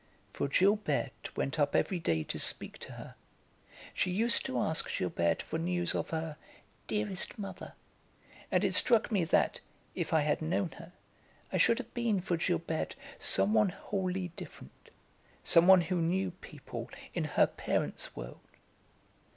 [0.33, 3.13] For Gilberte went up every day to speak to her;
[3.93, 6.37] she used to ask Gilberte for news of her
[6.87, 7.73] "dearest mother"
[8.51, 9.59] and it struck me that,
[9.93, 10.91] if I had known her,
[11.53, 14.89] I should have been for Gilberte some one wholly different,
[15.43, 18.41] some one who knew people in her parents' world.